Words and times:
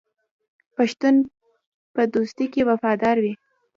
پښتون 0.75 1.15
په 1.93 2.01
دوستۍ 2.13 2.45
کې 2.53 2.61
وفادار 2.69 3.17
وي. 3.23 3.33